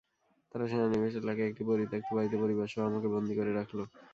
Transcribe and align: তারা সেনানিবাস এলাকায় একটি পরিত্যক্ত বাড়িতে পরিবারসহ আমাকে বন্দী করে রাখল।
তারা 0.51 0.65
সেনানিবাস 0.69 1.13
এলাকায় 1.17 1.49
একটি 1.49 1.63
পরিত্যক্ত 1.69 2.09
বাড়িতে 2.15 2.35
পরিবারসহ 2.43 2.81
আমাকে 2.89 3.07
বন্দী 3.13 3.33
করে 3.35 3.51
রাখল। 3.53 3.79